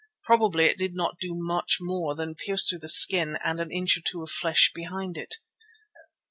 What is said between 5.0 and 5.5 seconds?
it.